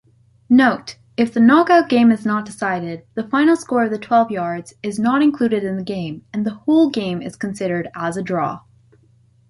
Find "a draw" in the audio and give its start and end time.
8.17-8.61